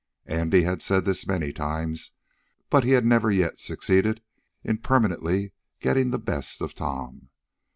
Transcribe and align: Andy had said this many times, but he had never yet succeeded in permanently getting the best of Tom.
Andy 0.25 0.63
had 0.63 0.81
said 0.81 1.05
this 1.05 1.27
many 1.27 1.53
times, 1.53 2.13
but 2.71 2.83
he 2.83 2.93
had 2.93 3.05
never 3.05 3.29
yet 3.29 3.59
succeeded 3.59 4.23
in 4.63 4.79
permanently 4.79 5.51
getting 5.79 6.09
the 6.09 6.17
best 6.17 6.59
of 6.59 6.73
Tom. 6.73 7.29